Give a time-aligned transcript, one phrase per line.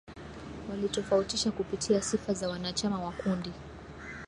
[0.69, 3.51] walitofautisha kupitia sifa za wanachama wa kundi